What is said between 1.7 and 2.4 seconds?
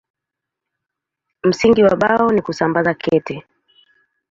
wa Bao